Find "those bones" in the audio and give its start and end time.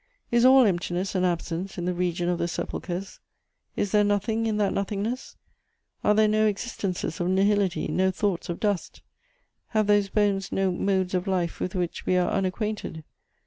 9.85-10.51